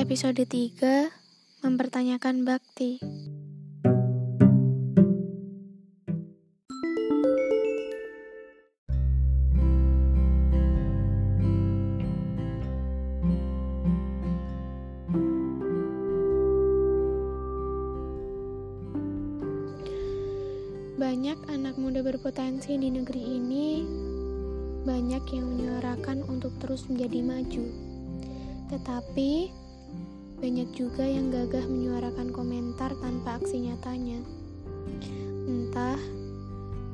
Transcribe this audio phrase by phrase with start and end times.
[0.00, 3.04] Episode 3 Mempertanyakan Bakti
[20.96, 23.84] Banyak anak muda berpotensi di negeri ini
[24.80, 27.64] banyak yang menyuarakan untuk terus menjadi maju.
[28.72, 29.59] Tetapi
[30.40, 34.24] banyak juga yang gagah menyuarakan komentar tanpa aksi nyatanya.
[35.44, 36.00] Entah,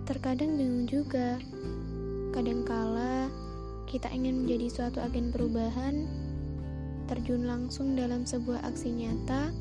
[0.02, 1.38] terkadang bingung juga.
[2.34, 3.30] Kadangkala
[3.86, 6.10] kita ingin menjadi suatu agen perubahan,
[7.06, 9.54] terjun langsung dalam sebuah aksi nyata,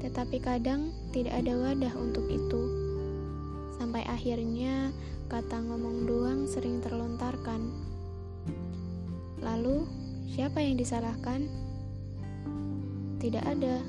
[0.00, 2.62] tetapi kadang tidak ada wadah untuk itu.
[3.76, 4.88] Sampai akhirnya
[5.28, 7.60] kata ngomong doang sering terlontarkan.
[9.44, 9.84] Lalu,
[10.32, 11.44] siapa yang disalahkan?
[13.16, 13.80] Tidak ada.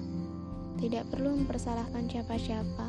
[0.77, 2.87] Tidak perlu mempersalahkan siapa-siapa.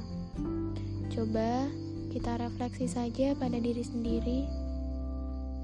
[1.11, 1.67] Coba
[2.09, 4.47] kita refleksi saja pada diri sendiri.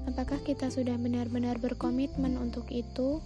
[0.05, 3.23] Apakah kita sudah benar-benar berkomitmen untuk itu?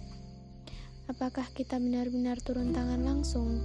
[1.10, 3.60] Apakah kita benar-benar turun tangan langsung?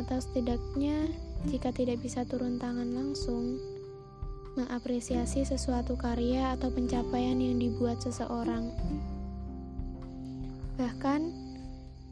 [0.00, 1.12] Atau setidaknya,
[1.46, 3.60] jika tidak bisa turun tangan langsung,
[4.56, 8.72] mengapresiasi sesuatu karya atau pencapaian yang dibuat seseorang.
[10.80, 11.45] Bahkan,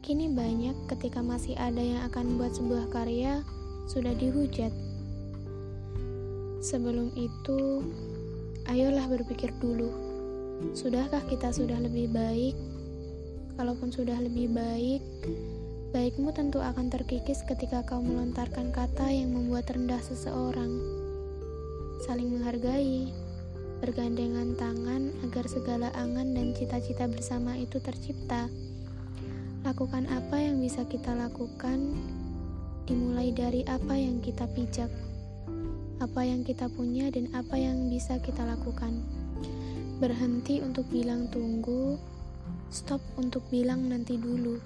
[0.05, 3.41] kini banyak ketika masih ada yang akan membuat sebuah karya
[3.89, 4.69] sudah dihujat.
[6.61, 7.81] Sebelum itu,
[8.69, 9.89] ayolah berpikir dulu.
[10.77, 12.53] Sudahkah kita sudah lebih baik?
[13.57, 15.01] Kalaupun sudah lebih baik,
[15.89, 20.69] baikmu tentu akan terkikis ketika kau melontarkan kata yang membuat rendah seseorang
[22.05, 23.09] saling menghargai,
[23.81, 28.45] bergandengan tangan agar segala angan dan cita-cita bersama itu tercipta.
[29.65, 31.97] Lakukan apa yang bisa kita lakukan,
[32.85, 34.93] dimulai dari apa yang kita pijak,
[35.97, 39.01] apa yang kita punya, dan apa yang bisa kita lakukan.
[39.97, 41.97] Berhenti untuk bilang tunggu,
[42.69, 44.61] stop untuk bilang nanti dulu.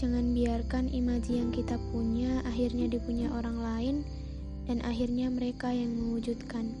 [0.00, 3.96] Jangan biarkan imaji yang kita punya akhirnya dipunya orang lain
[4.64, 6.72] dan akhirnya mereka yang mewujudkan.